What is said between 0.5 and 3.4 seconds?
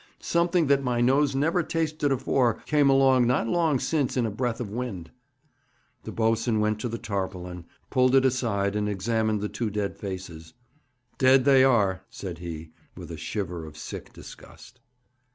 that my nose never tasted afore came along